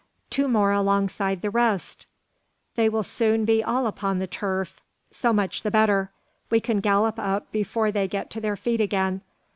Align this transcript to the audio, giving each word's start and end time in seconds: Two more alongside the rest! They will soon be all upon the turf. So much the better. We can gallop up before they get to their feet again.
Two 0.31 0.47
more 0.47 0.71
alongside 0.71 1.43
the 1.43 1.51
rest! 1.51 2.07
They 2.73 2.89
will 2.89 3.03
soon 3.03 3.45
be 3.45 3.63
all 3.63 3.85
upon 3.85 4.17
the 4.17 4.25
turf. 4.25 4.81
So 5.11 5.31
much 5.31 5.61
the 5.61 5.69
better. 5.69 6.09
We 6.49 6.59
can 6.59 6.79
gallop 6.79 7.19
up 7.19 7.51
before 7.51 7.91
they 7.91 8.07
get 8.07 8.31
to 8.31 8.41
their 8.41 8.55
feet 8.57 8.81
again. 8.81 9.21